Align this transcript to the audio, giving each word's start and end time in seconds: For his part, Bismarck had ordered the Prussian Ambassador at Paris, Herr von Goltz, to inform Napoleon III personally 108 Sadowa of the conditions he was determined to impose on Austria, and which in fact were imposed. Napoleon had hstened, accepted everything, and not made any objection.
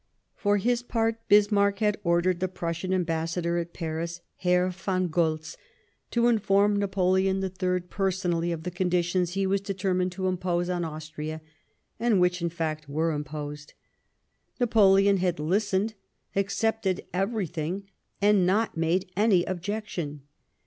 For 0.35 0.57
his 0.57 0.81
part, 0.81 1.19
Bismarck 1.27 1.77
had 1.77 1.99
ordered 2.03 2.39
the 2.39 2.47
Prussian 2.47 2.91
Ambassador 2.91 3.59
at 3.59 3.71
Paris, 3.71 4.21
Herr 4.37 4.71
von 4.71 5.09
Goltz, 5.09 5.57
to 6.09 6.27
inform 6.27 6.77
Napoleon 6.77 7.35
III 7.37 7.81
personally 7.81 8.49
108 8.49 8.49
Sadowa 8.49 8.53
of 8.55 8.63
the 8.63 8.75
conditions 8.75 9.31
he 9.33 9.45
was 9.45 9.61
determined 9.61 10.11
to 10.13 10.25
impose 10.27 10.71
on 10.71 10.83
Austria, 10.83 11.39
and 11.99 12.19
which 12.19 12.41
in 12.41 12.49
fact 12.49 12.89
were 12.89 13.11
imposed. 13.11 13.73
Napoleon 14.59 15.17
had 15.17 15.37
hstened, 15.37 15.93
accepted 16.35 17.05
everything, 17.13 17.83
and 18.19 18.43
not 18.43 18.75
made 18.75 19.07
any 19.15 19.43
objection. 19.45 20.23